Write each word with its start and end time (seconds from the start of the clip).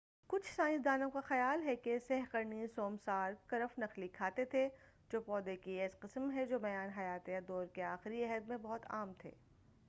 کچھ 0.29 0.45
سائنسدانوں 0.55 1.09
کا 1.09 1.21
خیال 1.21 1.65
ہے 1.65 1.75
کہ 1.75 1.97
سہ 1.99 2.23
قرنی 2.31 2.67
سوسمار 2.67 3.33
کرف 3.47 3.77
نخلی 3.79 4.07
کھاتے 4.07 4.45
تھے 4.45 4.67
جو 5.11 5.21
پودے 5.21 5.55
کی 5.55 5.79
ایسی 5.79 5.97
قسم 5.99 6.29
ہیں 6.29 6.45
جو 6.45 6.59
میان 6.59 6.89
حیاتیہ 6.89 7.39
دور 7.47 7.65
کے 7.65 7.83
آخری 7.83 8.23
عہد 8.23 8.47
میں 8.47 8.57
بہت 8.57 8.85
عام 8.89 9.13
تھے 9.17 9.31